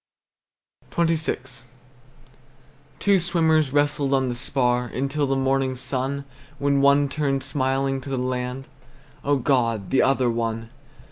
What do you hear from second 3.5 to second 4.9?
wrestled on the spar